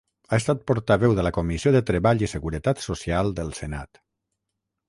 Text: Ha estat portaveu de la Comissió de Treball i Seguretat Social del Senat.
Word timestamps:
Ha 0.27 0.37
estat 0.41 0.63
portaveu 0.71 1.13
de 1.19 1.25
la 1.27 1.33
Comissió 1.35 1.75
de 1.77 1.83
Treball 1.91 2.25
i 2.25 2.31
Seguretat 2.33 2.83
Social 2.89 3.33
del 3.41 3.55
Senat. 3.63 4.05